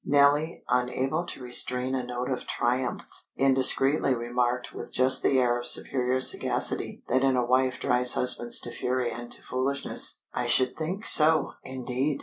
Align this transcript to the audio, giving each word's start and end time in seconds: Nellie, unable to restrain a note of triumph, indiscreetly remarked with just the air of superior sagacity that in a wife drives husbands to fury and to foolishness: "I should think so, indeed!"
Nellie, 0.03 0.63
unable 0.67 1.25
to 1.27 1.43
restrain 1.43 1.93
a 1.93 2.03
note 2.03 2.31
of 2.31 2.47
triumph, 2.47 3.03
indiscreetly 3.35 4.15
remarked 4.15 4.73
with 4.73 4.91
just 4.91 5.21
the 5.21 5.37
air 5.39 5.59
of 5.59 5.67
superior 5.67 6.19
sagacity 6.19 7.03
that 7.07 7.21
in 7.23 7.35
a 7.35 7.45
wife 7.45 7.79
drives 7.79 8.15
husbands 8.15 8.59
to 8.61 8.71
fury 8.71 9.11
and 9.11 9.31
to 9.31 9.43
foolishness: 9.43 10.17
"I 10.33 10.47
should 10.47 10.75
think 10.75 11.05
so, 11.05 11.51
indeed!" 11.63 12.19